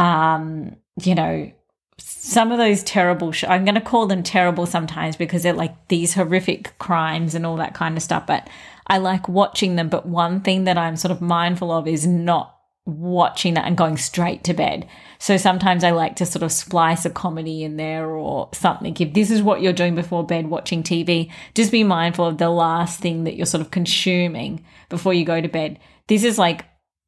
um 0.02 0.78
you 1.04 1.14
know 1.14 1.52
some 1.98 2.52
of 2.54 2.58
those 2.58 2.84
terrible 2.84 3.34
sh- 3.34 3.44
i'm 3.50 3.66
going 3.66 3.76
to 3.76 3.82
call 3.82 4.06
them 4.06 4.24
terrible 4.24 4.66
sometimes 4.66 5.18
because 5.18 5.44
they're 5.44 5.52
like 5.52 5.90
these 5.90 6.14
horrific 6.14 6.78
crimes 6.78 7.36
and 7.36 7.46
all 7.46 7.58
that 7.58 7.74
kind 7.74 7.98
of 7.98 8.04
stuff 8.04 8.26
but 8.28 8.48
i 8.88 8.98
like 8.98 9.28
watching 9.28 9.76
them. 9.76 9.90
But 9.90 10.06
one 10.06 10.40
thing 10.40 10.64
that 10.64 10.78
i'm 10.78 10.96
sort 10.96 11.12
of 11.12 11.20
mindful 11.20 11.70
of 11.70 11.86
is 11.86 12.08
not 12.08 12.57
watching 12.88 13.54
that 13.56 13.66
and 13.66 13.78
going 13.78 13.98
straight 13.98 14.44
to 14.46 14.54
bed. 14.54 14.88
So 15.20 15.36
sometimes 15.36 15.84
I 15.84 15.92
like 15.92 16.16
to 16.18 16.26
sort 16.26 16.44
of 16.44 16.52
splice 16.52 17.06
a 17.06 17.10
comedy 17.10 17.64
in 17.64 17.76
there 17.76 18.08
or 18.08 18.50
something. 18.54 18.96
If 18.98 19.14
this 19.14 19.30
is 19.30 19.42
what 19.42 19.62
you're 19.62 19.74
doing 19.74 19.94
before 19.94 20.26
bed, 20.26 20.48
watching 20.48 20.84
TV, 20.84 21.30
just 21.54 21.72
be 21.72 21.84
mindful 21.84 22.26
of 22.26 22.38
the 22.38 22.50
last 22.50 23.00
thing 23.00 23.26
that 23.26 23.36
you're 23.36 23.46
sort 23.46 23.62
of 23.62 23.72
consuming 23.72 24.64
before 24.90 25.14
you 25.14 25.26
go 25.26 25.42
to 25.42 25.50
bed. 25.50 25.80
This 26.08 26.24
is 26.24 26.40
like 26.40 26.64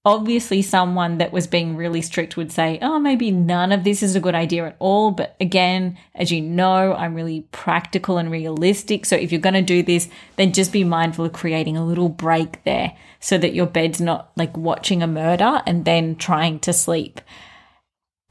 obviously 0.06 0.62
someone 0.62 1.18
that 1.18 1.34
was 1.34 1.46
being 1.46 1.75
really 1.75 2.01
strict 2.01 2.38
would 2.38 2.51
say, 2.51 2.79
oh, 2.82 3.00
maybe 3.00 3.32
none 3.32 3.72
of 3.72 3.84
this 3.84 4.01
is 4.01 4.15
a 4.15 4.20
good 4.20 4.36
idea 4.36 4.65
at 4.65 4.75
all. 4.79 5.12
But 5.12 5.36
again, 5.41 5.98
as 6.15 6.32
you 6.32 6.41
know, 6.41 6.94
I'm 6.94 7.15
really 7.15 7.41
practical 7.51 8.18
and 8.18 8.32
realistic. 8.32 9.06
So 9.06 9.15
if 9.15 9.32
you're 9.32 9.41
going 9.41 9.56
to 9.56 9.62
do 9.62 9.84
this, 9.84 10.10
then 10.38 10.53
just 10.53 10.72
be 10.72 10.84
mindful 10.84 11.25
of 11.25 11.34
creating 11.34 11.75
a 11.75 11.86
little 11.86 12.10
break 12.10 12.63
there 12.63 12.96
so 13.20 13.38
that 13.38 13.53
your 13.53 13.65
bed's 13.65 14.00
not 14.00 14.32
like 14.38 14.56
watching 14.56 15.03
a 15.03 15.08
murder 15.08 15.62
and 15.65 15.84
then 15.84 16.15
trying 16.15 16.60
to 16.60 16.72
sleep. 16.72 17.20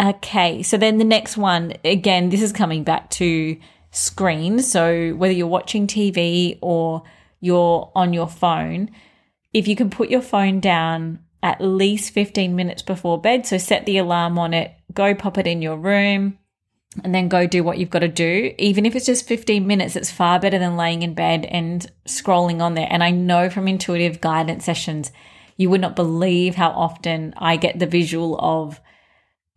Okay. 0.00 0.62
So 0.62 0.78
then 0.78 0.96
the 0.96 1.04
next 1.04 1.37
one, 1.37 1.75
again, 1.84 2.30
this 2.30 2.40
is 2.40 2.52
coming 2.52 2.82
back 2.82 3.10
to 3.10 3.58
screen. 3.90 4.60
So 4.62 5.10
whether 5.14 5.34
you're 5.34 5.46
watching 5.46 5.87
TV 5.87 6.58
or 6.62 7.02
you're 7.40 7.92
on 7.94 8.14
your 8.14 8.28
phone, 8.28 8.90
if 9.52 9.68
you 9.68 9.76
can 9.76 9.90
put 9.90 10.08
your 10.08 10.22
phone 10.22 10.60
down 10.60 11.18
at 11.42 11.61
least 11.61 12.12
15 12.12 12.54
minutes 12.54 12.83
before 12.83 13.21
bed. 13.21 13.47
So 13.47 13.59
set 13.59 13.87
the 13.87 13.99
alarm 13.99 14.38
on 14.38 14.54
it, 14.54 14.73
go 14.92 15.14
pop 15.14 15.38
it 15.38 15.47
in 15.47 15.62
your 15.62 15.76
room, 15.76 16.38
and 17.04 17.14
then 17.14 17.28
go 17.28 17.47
do 17.47 17.62
what 17.62 17.78
you've 17.78 17.90
got 17.90 18.00
to 18.00 18.09
do. 18.09 18.54
Even 18.59 18.87
if 18.87 18.97
it's 18.97 19.07
just 19.07 19.26
15 19.26 19.66
minutes, 19.66 19.97
it's 19.97 20.11
far 20.11 20.40
better 20.40 20.59
than 20.59 20.76
laying 20.76 21.02
in 21.02 21.14
bed 21.14 21.45
and 21.47 21.90
scrolling 22.07 22.61
on 22.61 22.75
there. 22.75 22.88
And 22.90 23.04
I 23.04 23.11
know 23.11 23.50
from 23.50 23.68
intuitive 23.68 24.21
guidance 24.21 24.64
sessions, 24.64 25.12
you 25.57 25.71
would 25.71 25.80
not 25.80 25.97
believe 25.97 26.54
how 26.54 26.71
often 26.71 27.35
I 27.37 27.57
get 27.57 27.78
the 27.78 27.87
visual 27.87 28.38
of, 28.40 28.80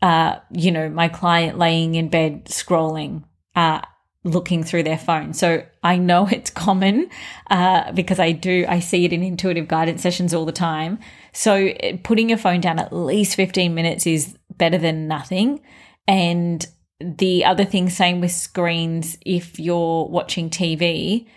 uh, 0.01 0.37
you 0.51 0.71
know, 0.71 0.89
my 0.89 1.07
client 1.07 1.57
laying 1.57 1.95
in 1.95 2.09
bed 2.09 2.45
scrolling, 2.45 3.23
uh, 3.55 3.81
looking 4.23 4.63
through 4.63 4.83
their 4.83 4.97
phone. 4.97 5.33
So 5.33 5.63
I 5.83 5.97
know 5.97 6.27
it's 6.31 6.49
common 6.49 7.09
uh, 7.49 7.91
because 7.91 8.19
I 8.19 8.31
do, 8.31 8.65
I 8.67 8.79
see 8.79 9.05
it 9.05 9.13
in 9.13 9.23
intuitive 9.23 9.67
guidance 9.67 10.01
sessions 10.01 10.33
all 10.33 10.45
the 10.45 10.51
time. 10.51 10.99
So 11.33 11.55
eh, 11.55 11.97
putting 12.03 12.29
your 12.29 12.37
phone 12.37 12.61
down 12.61 12.79
at 12.79 12.93
least 12.93 13.35
15 13.35 13.73
minutes 13.73 14.05
is 14.05 14.37
better 14.57 14.77
than 14.77 15.07
nothing. 15.07 15.61
And 16.07 16.65
the 16.99 17.45
other 17.45 17.65
thing, 17.65 17.89
same 17.89 18.21
with 18.21 18.31
screens, 18.31 19.17
if 19.25 19.59
you're 19.59 20.05
watching 20.05 20.49
TV, 20.49 21.27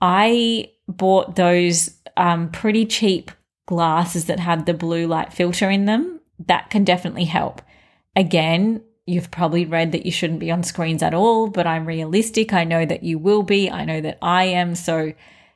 I 0.00 0.70
bought 0.88 1.36
those 1.36 1.98
um, 2.16 2.50
pretty 2.50 2.86
cheap 2.86 3.30
glasses 3.66 4.26
that 4.26 4.40
had 4.40 4.66
the 4.66 4.74
blue 4.74 5.06
light 5.06 5.32
filter 5.32 5.70
in 5.70 5.84
them. 5.84 6.20
That 6.46 6.70
can 6.70 6.84
definitely 6.84 7.24
help. 7.24 7.62
Again, 8.16 8.82
you've 9.06 9.30
probably 9.30 9.66
read 9.66 9.92
that 9.92 10.06
you 10.06 10.12
shouldn't 10.12 10.40
be 10.40 10.50
on 10.50 10.62
screens 10.62 11.02
at 11.02 11.14
all, 11.14 11.48
but 11.48 11.66
I'm 11.66 11.86
realistic. 11.86 12.52
I 12.52 12.64
know 12.64 12.86
that 12.86 13.02
you 13.02 13.18
will 13.18 13.42
be. 13.42 13.70
I 13.70 13.84
know 13.84 14.00
that 14.00 14.18
I 14.22 14.44
am. 14.44 14.74
So 14.74 15.12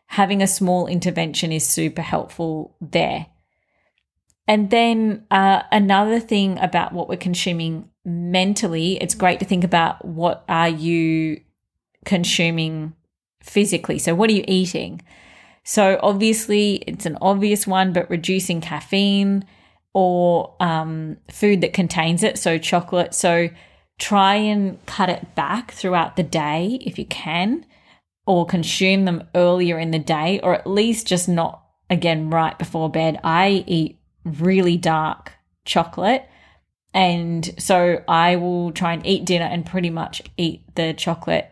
having 0.07 0.43
a 0.43 0.47
small 0.47 0.87
intervention 0.87 1.53
is 1.53 1.67
super 1.67 2.03
helpful 2.03 2.75
there. 2.81 3.27
And 4.47 4.71
then 4.71 5.27
uh, 5.31 5.63
another 5.71 6.21
thing 6.21 6.59
about 6.59 6.93
what 6.93 7.09
we're 7.09 7.17
consuming 7.17 7.91
mentally, 8.05 8.97
it's 8.97 9.15
great 9.15 9.39
to 9.41 9.45
think 9.45 9.65
about 9.65 10.05
what 10.05 10.45
are 10.49 10.69
you 10.69 11.43
consuming 12.05 12.95
physically. 13.43 13.99
So 13.99 14.15
what 14.15 14.31
are 14.31 14.35
you 14.35 14.45
eating? 14.49 15.03
So 15.65 16.01
obviously 16.03 16.77
it's 16.87 17.05
an 17.05 17.19
obvious 17.21 17.67
one, 17.67 17.93
but 17.93 18.09
reducing 18.09 18.63
caffeine 18.63 19.45
or 19.99 20.55
um, 20.61 21.17
food 21.29 21.61
that 21.61 21.73
contains 21.73 22.23
it, 22.23 22.39
so 22.39 22.57
chocolate. 22.57 23.13
So 23.15 23.49
try 23.99 24.37
and 24.37 24.79
cut 24.87 25.09
it 25.09 25.35
back 25.35 25.73
throughout 25.73 26.15
the 26.15 26.23
day 26.23 26.79
if 26.83 27.01
you 27.01 27.05
can, 27.05 27.67
or 28.25 28.47
consume 28.47 29.07
them 29.07 29.27
earlier 29.35 29.77
in 29.77 29.91
the 29.91 29.99
day, 29.99 30.39
or 30.41 30.55
at 30.55 30.69
least 30.69 31.09
just 31.09 31.29
not 31.29 31.65
again 31.91 32.31
right 32.31 32.57
before 32.57 32.89
bed. 32.89 33.19
I 33.25 33.65
eat 33.67 33.99
really 34.25 34.77
dark 34.77 35.33
chocolate. 35.65 36.25
And 36.95 37.53
so 37.59 38.05
I 38.07 38.37
will 38.37 38.71
try 38.71 38.93
and 38.93 39.05
eat 39.05 39.25
dinner 39.25 39.47
and 39.47 39.67
pretty 39.67 39.91
much 39.91 40.23
eat 40.37 40.63
the 40.77 40.95
chocolate 40.95 41.51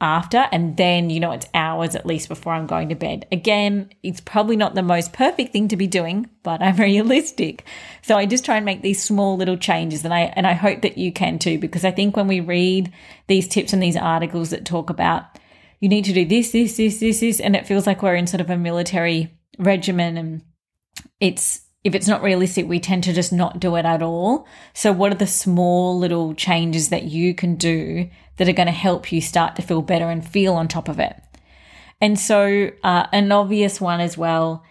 after. 0.00 0.46
And 0.52 0.76
then, 0.76 1.10
you 1.10 1.20
know, 1.20 1.32
it's 1.32 1.46
hours 1.54 1.94
at 1.94 2.06
least 2.06 2.28
before 2.28 2.52
I'm 2.52 2.66
going 2.66 2.88
to 2.90 2.94
bed. 2.94 3.26
Again, 3.32 3.90
it's 4.02 4.20
probably 4.20 4.56
not 4.56 4.74
the 4.74 4.82
most 4.82 5.12
perfect 5.12 5.52
thing 5.52 5.68
to 5.68 5.76
be 5.76 5.86
doing, 5.86 6.28
but 6.42 6.62
I'm 6.62 6.76
realistic. 6.78 7.64
So 8.02 8.16
I 8.16 8.26
just 8.26 8.44
try 8.44 8.56
and 8.56 8.66
make 8.66 8.82
these 8.82 9.02
small 9.02 9.36
little 9.36 9.56
changes. 9.56 10.04
And 10.04 10.12
I, 10.12 10.32
and 10.36 10.46
I 10.46 10.52
hope 10.52 10.82
that 10.82 10.98
you 10.98 11.12
can 11.12 11.38
too, 11.38 11.58
because 11.58 11.84
I 11.84 11.90
think 11.90 12.16
when 12.16 12.28
we 12.28 12.40
read 12.40 12.92
these 13.26 13.48
tips 13.48 13.72
and 13.72 13.82
these 13.82 13.96
articles 13.96 14.50
that 14.50 14.64
talk 14.64 14.90
about, 14.90 15.24
you 15.80 15.88
need 15.88 16.04
to 16.06 16.12
do 16.12 16.24
this, 16.24 16.52
this, 16.52 16.76
this, 16.76 17.00
this, 17.00 17.20
this, 17.20 17.40
and 17.40 17.54
it 17.54 17.66
feels 17.66 17.86
like 17.86 18.02
we're 18.02 18.14
in 18.14 18.26
sort 18.26 18.40
of 18.40 18.50
a 18.50 18.56
military 18.56 19.34
regimen 19.58 20.16
and 20.16 20.42
it's 21.20 21.65
if 21.86 21.94
it's 21.94 22.08
not 22.08 22.20
realistic, 22.20 22.66
we 22.66 22.80
tend 22.80 23.04
to 23.04 23.12
just 23.12 23.32
not 23.32 23.60
do 23.60 23.76
it 23.76 23.84
at 23.84 24.02
all. 24.02 24.44
So, 24.74 24.90
what 24.90 25.12
are 25.12 25.16
the 25.16 25.26
small 25.28 25.96
little 25.96 26.34
changes 26.34 26.88
that 26.88 27.04
you 27.04 27.32
can 27.32 27.54
do 27.54 28.10
that 28.38 28.48
are 28.48 28.52
going 28.52 28.66
to 28.66 28.72
help 28.72 29.12
you 29.12 29.20
start 29.20 29.54
to 29.54 29.62
feel 29.62 29.82
better 29.82 30.10
and 30.10 30.26
feel 30.26 30.54
on 30.54 30.66
top 30.66 30.88
of 30.88 30.98
it? 30.98 31.16
And 32.00 32.18
so, 32.18 32.72
uh, 32.82 33.06
an 33.12 33.30
obvious 33.30 33.80
one 33.80 34.00
as 34.00 34.18
well 34.18 34.64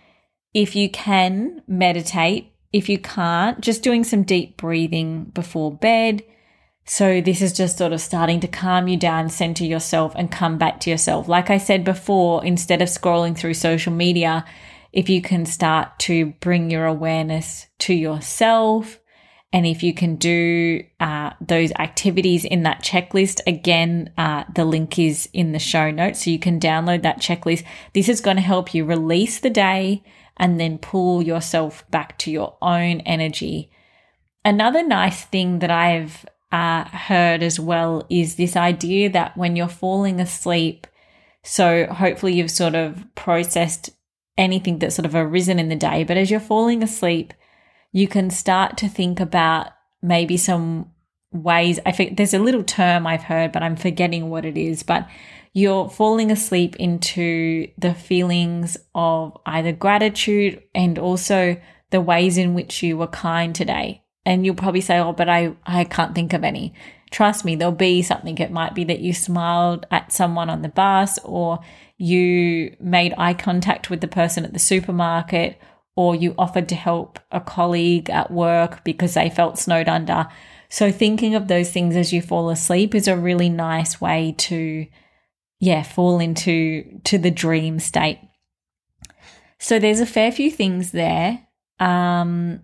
if 0.53 0.75
you 0.75 0.89
can 0.89 1.61
meditate, 1.69 2.51
if 2.73 2.89
you 2.89 2.97
can't, 2.97 3.61
just 3.61 3.81
doing 3.81 4.03
some 4.03 4.23
deep 4.23 4.57
breathing 4.57 5.23
before 5.33 5.71
bed. 5.71 6.21
So, 6.83 7.21
this 7.21 7.41
is 7.41 7.53
just 7.53 7.77
sort 7.77 7.93
of 7.93 8.01
starting 8.01 8.41
to 8.41 8.47
calm 8.49 8.89
you 8.89 8.97
down, 8.97 9.29
center 9.29 9.63
yourself, 9.63 10.11
and 10.17 10.29
come 10.29 10.57
back 10.57 10.81
to 10.81 10.89
yourself. 10.89 11.29
Like 11.29 11.49
I 11.49 11.59
said 11.59 11.85
before, 11.85 12.43
instead 12.43 12.81
of 12.81 12.89
scrolling 12.89 13.37
through 13.37 13.53
social 13.53 13.93
media, 13.93 14.43
if 14.95 15.09
you 15.09 15.21
can 15.21 15.45
start 15.45 15.99
to 15.99 16.27
bring 16.39 16.71
your 16.71 16.85
awareness 16.85 17.67
to 17.79 17.93
yourself, 17.93 18.97
and 19.51 19.65
if 19.65 19.83
you 19.83 19.93
can 19.93 20.15
do 20.15 20.83
uh, 21.01 21.31
those 21.41 21.73
activities 21.73 22.45
in 22.45 22.63
that 22.63 22.81
checklist, 22.81 23.41
again, 23.45 24.13
uh, 24.17 24.45
the 24.53 24.63
link 24.63 24.97
is 24.97 25.29
in 25.33 25.51
the 25.51 25.59
show 25.59 25.91
notes. 25.91 26.23
So 26.23 26.29
you 26.29 26.39
can 26.39 26.59
download 26.59 27.03
that 27.03 27.21
checklist. 27.21 27.65
This 27.93 28.09
is 28.09 28.21
going 28.21 28.37
to 28.37 28.41
help 28.41 28.73
you 28.73 28.85
release 28.85 29.39
the 29.39 29.49
day 29.49 30.01
and 30.37 30.59
then 30.59 30.77
pull 30.77 31.21
yourself 31.21 31.89
back 31.91 32.17
to 32.19 32.31
your 32.31 32.57
own 32.61 33.01
energy. 33.01 33.69
Another 34.43 34.85
nice 34.85 35.23
thing 35.23 35.59
that 35.59 35.71
I've 35.71 36.25
uh, 36.51 36.85
heard 36.85 37.43
as 37.43 37.59
well 37.59 38.05
is 38.09 38.35
this 38.35 38.55
idea 38.55 39.09
that 39.09 39.35
when 39.35 39.55
you're 39.55 39.67
falling 39.67 40.19
asleep, 40.21 40.87
so 41.43 41.85
hopefully 41.87 42.33
you've 42.33 42.51
sort 42.51 42.75
of 42.75 43.05
processed 43.15 43.89
anything 44.37 44.79
that's 44.79 44.95
sort 44.95 45.05
of 45.05 45.15
arisen 45.15 45.59
in 45.59 45.69
the 45.69 45.75
day. 45.75 46.03
But 46.03 46.17
as 46.17 46.29
you're 46.29 46.39
falling 46.39 46.83
asleep, 46.83 47.33
you 47.91 48.07
can 48.07 48.29
start 48.29 48.77
to 48.77 48.89
think 48.89 49.19
about 49.19 49.67
maybe 50.01 50.37
some 50.37 50.91
ways. 51.31 51.79
I 51.85 51.91
think 51.91 52.17
there's 52.17 52.33
a 52.33 52.39
little 52.39 52.63
term 52.63 53.07
I've 53.07 53.23
heard, 53.23 53.51
but 53.51 53.63
I'm 53.63 53.75
forgetting 53.75 54.29
what 54.29 54.45
it 54.45 54.57
is. 54.57 54.83
But 54.83 55.07
you're 55.53 55.89
falling 55.89 56.31
asleep 56.31 56.75
into 56.75 57.69
the 57.77 57.93
feelings 57.93 58.77
of 58.93 59.37
either 59.45 59.71
gratitude 59.71 60.61
and 60.73 60.99
also 60.99 61.59
the 61.91 62.01
ways 62.01 62.37
in 62.37 62.53
which 62.53 62.83
you 62.83 62.97
were 62.97 63.07
kind 63.07 63.55
today. 63.55 64.03
And 64.25 64.45
you'll 64.45 64.55
probably 64.55 64.81
say, 64.81 64.99
Oh, 64.99 65.13
but 65.13 65.29
I, 65.29 65.55
I 65.65 65.85
can't 65.85 66.13
think 66.13 66.33
of 66.33 66.43
any. 66.43 66.73
Trust 67.15 67.45
me, 67.45 67.55
there'll 67.55 67.71
be 67.71 68.01
something. 68.01 68.37
It 68.39 68.51
might 68.51 68.75
be 68.75 68.83
that 68.83 68.99
you 68.99 69.13
smiled 69.13 69.85
at 69.89 70.11
someone 70.11 70.49
on 70.49 70.63
the 70.63 70.67
bus 70.67 71.17
or 71.23 71.61
you 71.95 72.75
made 72.81 73.13
eye 73.17 73.33
contact 73.33 73.89
with 73.89 74.01
the 74.01 74.07
person 74.09 74.43
at 74.43 74.51
the 74.51 74.59
supermarket, 74.59 75.57
or 75.95 76.13
you 76.13 76.35
offered 76.37 76.67
to 76.67 76.75
help 76.75 77.17
a 77.31 77.39
colleague 77.39 78.09
at 78.09 78.31
work 78.31 78.83
because 78.83 79.13
they 79.13 79.29
felt 79.29 79.57
snowed 79.57 79.87
under. 79.87 80.27
So 80.67 80.91
thinking 80.91 81.35
of 81.35 81.47
those 81.47 81.71
things 81.71 81.95
as 81.95 82.11
you 82.11 82.21
fall 82.21 82.49
asleep 82.49 82.93
is 82.93 83.07
a 83.07 83.15
really 83.15 83.47
nice 83.47 84.01
way 84.01 84.35
to 84.39 84.85
yeah, 85.61 85.83
fall 85.83 86.19
into 86.19 86.99
to 87.05 87.17
the 87.17 87.31
dream 87.31 87.79
state. 87.79 88.19
So 89.57 89.79
there's 89.79 90.01
a 90.01 90.05
fair 90.05 90.33
few 90.33 90.51
things 90.51 90.91
there. 90.91 91.47
Um 91.79 92.59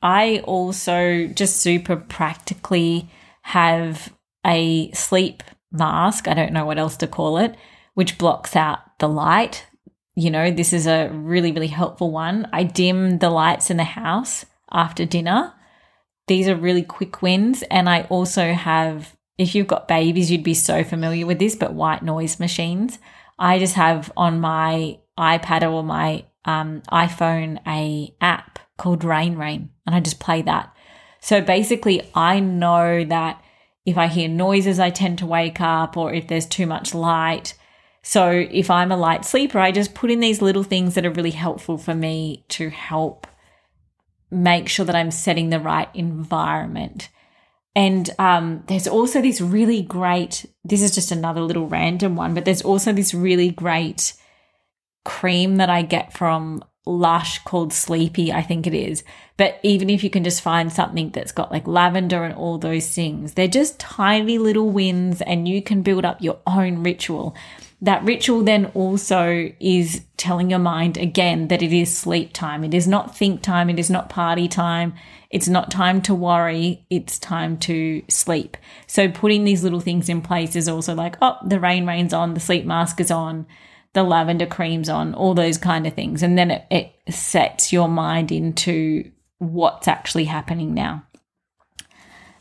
I 0.00 0.38
also 0.44 1.26
just 1.26 1.58
super 1.58 1.96
practically 1.96 3.10
have 3.52 4.12
a 4.46 4.90
sleep 4.92 5.42
mask. 5.72 6.28
I 6.28 6.34
don't 6.34 6.52
know 6.52 6.64
what 6.64 6.78
else 6.78 6.96
to 6.98 7.06
call 7.06 7.38
it 7.38 7.56
which 7.94 8.18
blocks 8.18 8.56
out 8.56 8.78
the 8.98 9.08
light. 9.08 9.66
You 10.14 10.30
know, 10.30 10.50
this 10.50 10.72
is 10.72 10.86
a 10.86 11.10
really, 11.12 11.52
really 11.52 11.66
helpful 11.68 12.10
one. 12.10 12.48
I 12.52 12.64
dim 12.64 13.18
the 13.18 13.30
lights 13.30 13.70
in 13.70 13.76
the 13.76 13.84
house 13.84 14.46
after 14.70 15.04
dinner. 15.04 15.52
These 16.26 16.48
are 16.48 16.56
really 16.56 16.82
quick 16.82 17.22
wins. 17.22 17.62
And 17.70 17.88
I 17.88 18.02
also 18.02 18.52
have, 18.52 19.16
if 19.38 19.54
you've 19.54 19.66
got 19.66 19.88
babies, 19.88 20.30
you'd 20.30 20.42
be 20.42 20.54
so 20.54 20.84
familiar 20.84 21.26
with 21.26 21.38
this, 21.38 21.56
but 21.56 21.74
white 21.74 22.02
noise 22.02 22.40
machines. 22.40 22.98
I 23.38 23.58
just 23.58 23.74
have 23.74 24.12
on 24.16 24.40
my 24.40 24.98
iPad 25.18 25.70
or 25.70 25.82
my 25.82 26.24
um, 26.44 26.82
iPhone 26.90 27.58
a 27.66 28.14
app 28.20 28.58
called 28.78 29.04
Rain 29.04 29.36
Rain, 29.36 29.70
and 29.86 29.94
I 29.94 30.00
just 30.00 30.20
play 30.20 30.42
that. 30.42 30.74
So 31.20 31.40
basically, 31.40 32.02
I 32.14 32.40
know 32.40 33.04
that 33.04 33.42
if 33.84 33.96
I 33.96 34.06
hear 34.06 34.28
noises, 34.28 34.78
I 34.78 34.90
tend 34.90 35.18
to 35.18 35.26
wake 35.26 35.60
up, 35.60 35.96
or 35.96 36.12
if 36.12 36.28
there's 36.28 36.46
too 36.46 36.66
much 36.66 36.94
light. 36.94 37.54
So 38.02 38.30
if 38.30 38.70
I'm 38.70 38.92
a 38.92 38.96
light 38.96 39.24
sleeper, 39.24 39.58
I 39.58 39.72
just 39.72 39.94
put 39.94 40.10
in 40.10 40.20
these 40.20 40.40
little 40.42 40.62
things 40.62 40.94
that 40.94 41.04
are 41.04 41.10
really 41.10 41.32
helpful 41.32 41.76
for 41.76 41.94
me 41.94 42.44
to 42.50 42.70
help 42.70 43.26
make 44.30 44.68
sure 44.68 44.86
that 44.86 44.94
I'm 44.94 45.10
setting 45.10 45.50
the 45.50 45.60
right 45.60 45.88
environment. 45.94 47.08
And 47.74 48.08
um, 48.18 48.64
there's 48.66 48.88
also 48.88 49.20
this 49.20 49.40
really 49.40 49.82
great, 49.82 50.46
this 50.64 50.82
is 50.82 50.94
just 50.94 51.12
another 51.12 51.40
little 51.40 51.68
random 51.68 52.16
one, 52.16 52.34
but 52.34 52.44
there's 52.44 52.62
also 52.62 52.92
this 52.92 53.14
really 53.14 53.50
great 53.50 54.14
cream 55.04 55.56
that 55.56 55.70
I 55.70 55.82
get 55.82 56.12
from 56.12 56.64
Lush 56.90 57.38
called 57.44 57.72
Sleepy, 57.72 58.32
I 58.32 58.42
think 58.42 58.66
it 58.66 58.74
is. 58.74 59.04
But 59.36 59.58
even 59.62 59.88
if 59.88 60.04
you 60.04 60.10
can 60.10 60.24
just 60.24 60.42
find 60.42 60.72
something 60.72 61.10
that's 61.10 61.32
got 61.32 61.50
like 61.50 61.66
lavender 61.66 62.24
and 62.24 62.34
all 62.34 62.58
those 62.58 62.94
things, 62.94 63.34
they're 63.34 63.48
just 63.48 63.78
tiny 63.78 64.38
little 64.38 64.70
wins 64.70 65.22
and 65.22 65.48
you 65.48 65.62
can 65.62 65.82
build 65.82 66.04
up 66.04 66.20
your 66.20 66.38
own 66.46 66.82
ritual. 66.82 67.34
That 67.82 68.04
ritual 68.04 68.42
then 68.42 68.66
also 68.74 69.50
is 69.58 70.02
telling 70.18 70.50
your 70.50 70.58
mind 70.58 70.98
again 70.98 71.48
that 71.48 71.62
it 71.62 71.72
is 71.72 71.96
sleep 71.96 72.34
time. 72.34 72.62
It 72.64 72.74
is 72.74 72.86
not 72.86 73.16
think 73.16 73.40
time. 73.40 73.70
It 73.70 73.78
is 73.78 73.88
not 73.88 74.10
party 74.10 74.48
time. 74.48 74.92
It's 75.30 75.48
not 75.48 75.70
time 75.70 76.02
to 76.02 76.14
worry. 76.14 76.84
It's 76.90 77.18
time 77.18 77.56
to 77.60 78.02
sleep. 78.08 78.58
So 78.86 79.08
putting 79.08 79.44
these 79.44 79.62
little 79.64 79.80
things 79.80 80.10
in 80.10 80.20
place 80.20 80.56
is 80.56 80.68
also 80.68 80.94
like, 80.94 81.16
oh, 81.22 81.38
the 81.46 81.60
rain 81.60 81.86
rain's 81.86 82.12
on, 82.12 82.34
the 82.34 82.40
sleep 82.40 82.66
mask 82.66 83.00
is 83.00 83.10
on 83.10 83.46
the 83.92 84.02
lavender 84.02 84.46
creams 84.46 84.88
on, 84.88 85.14
all 85.14 85.34
those 85.34 85.58
kind 85.58 85.86
of 85.86 85.94
things. 85.94 86.22
And 86.22 86.38
then 86.38 86.50
it, 86.50 86.64
it 86.70 86.92
sets 87.12 87.72
your 87.72 87.88
mind 87.88 88.30
into 88.30 89.10
what's 89.38 89.88
actually 89.88 90.24
happening 90.24 90.74
now. 90.74 91.04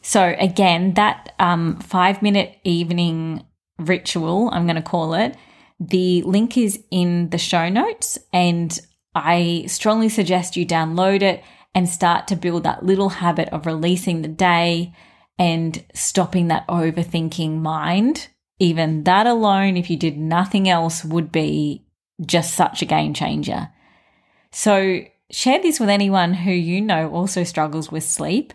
So, 0.01 0.35
again, 0.39 0.93
that 0.93 1.33
um, 1.39 1.79
five 1.79 2.21
minute 2.21 2.57
evening 2.63 3.45
ritual, 3.77 4.49
I'm 4.51 4.65
going 4.65 4.75
to 4.75 4.81
call 4.81 5.13
it, 5.13 5.35
the 5.79 6.21
link 6.23 6.57
is 6.57 6.83
in 6.91 7.29
the 7.29 7.37
show 7.37 7.69
notes. 7.69 8.17
And 8.31 8.77
I 9.15 9.65
strongly 9.67 10.09
suggest 10.09 10.55
you 10.55 10.65
download 10.65 11.21
it 11.21 11.43
and 11.73 11.87
start 11.87 12.27
to 12.27 12.35
build 12.35 12.63
that 12.63 12.85
little 12.85 13.09
habit 13.09 13.49
of 13.49 13.65
releasing 13.65 14.21
the 14.21 14.27
day 14.27 14.93
and 15.37 15.83
stopping 15.93 16.47
that 16.49 16.67
overthinking 16.67 17.59
mind 17.59 18.27
even 18.59 19.05
that 19.05 19.25
alone, 19.25 19.77
if 19.77 19.89
you 19.89 19.97
did 19.97 20.17
nothing 20.17 20.67
else, 20.67 21.03
would 21.03 21.31
be 21.31 21.85
just 22.23 22.53
such 22.53 22.81
a 22.81 22.85
game 22.85 23.13
changer. 23.13 23.69
So, 24.51 25.01
share 25.31 25.61
this 25.61 25.79
with 25.79 25.89
anyone 25.89 26.33
who 26.33 26.51
you 26.51 26.81
know 26.81 27.09
also 27.11 27.43
struggles 27.43 27.91
with 27.91 28.03
sleep 28.03 28.53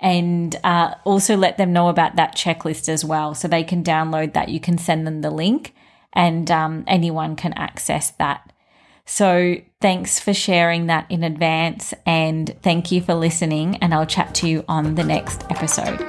and 0.00 0.56
uh, 0.64 0.94
also 1.04 1.36
let 1.36 1.56
them 1.56 1.72
know 1.72 1.88
about 1.88 2.16
that 2.16 2.34
checklist 2.34 2.88
as 2.88 3.04
well 3.04 3.34
so 3.34 3.46
they 3.46 3.62
can 3.62 3.84
download 3.84 4.32
that. 4.32 4.48
You 4.48 4.58
can 4.58 4.76
send 4.78 5.06
them 5.06 5.20
the 5.20 5.30
link 5.30 5.74
and 6.12 6.50
um, 6.50 6.84
anyone 6.86 7.36
can 7.36 7.52
access 7.54 8.10
that. 8.12 8.52
So, 9.06 9.56
thanks 9.80 10.18
for 10.18 10.34
sharing 10.34 10.86
that 10.86 11.06
in 11.10 11.22
advance 11.22 11.94
and 12.06 12.56
thank 12.62 12.90
you 12.90 13.02
for 13.02 13.14
listening. 13.14 13.76
And 13.76 13.94
I'll 13.94 14.06
chat 14.06 14.34
to 14.36 14.48
you 14.48 14.64
on 14.66 14.96
the 14.96 15.04
next 15.04 15.44
episode. 15.50 16.00